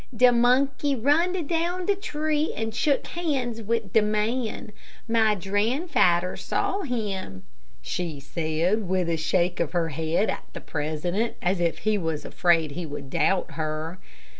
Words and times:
De 0.15 0.31
monkey 0.31 0.95
runned 0.95 1.47
down 1.47 1.85
de 1.85 1.95
tree, 1.95 2.51
and 2.55 2.73
shook 2.73 3.05
hands 3.05 3.61
wid 3.61 3.93
de 3.93 4.01
man. 4.01 4.71
My 5.07 5.35
dranfadder 5.35 6.35
saw 6.39 6.81
him," 6.81 7.43
she 7.83 8.19
said, 8.19 8.89
with 8.89 9.07
a 9.07 9.15
shake 9.15 9.59
of 9.59 9.73
her 9.73 9.89
head 9.89 10.27
at 10.31 10.45
the 10.53 10.59
president, 10.59 11.35
as 11.39 11.59
if 11.59 11.81
she 11.83 11.99
was 11.99 12.25
afraid 12.25 12.71
he 12.71 12.83
would 12.83 13.11
doubt 13.11 13.51
her. 13.51 13.99